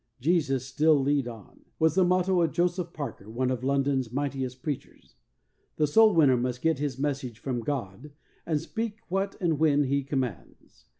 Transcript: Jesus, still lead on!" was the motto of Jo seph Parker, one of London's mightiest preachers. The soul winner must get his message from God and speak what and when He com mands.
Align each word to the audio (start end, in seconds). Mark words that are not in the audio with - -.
Jesus, 0.19 0.65
still 0.65 0.97
lead 0.99 1.27
on!" 1.27 1.61
was 1.79 1.93
the 1.93 2.03
motto 2.03 2.41
of 2.41 2.51
Jo 2.51 2.65
seph 2.65 2.91
Parker, 2.91 3.29
one 3.29 3.51
of 3.51 3.63
London's 3.63 4.11
mightiest 4.11 4.63
preachers. 4.63 5.13
The 5.75 5.85
soul 5.85 6.15
winner 6.15 6.37
must 6.37 6.63
get 6.63 6.79
his 6.79 6.97
message 6.97 7.37
from 7.37 7.59
God 7.59 8.09
and 8.43 8.59
speak 8.59 9.01
what 9.09 9.35
and 9.39 9.59
when 9.59 9.83
He 9.83 10.03
com 10.03 10.21
mands. 10.21 10.87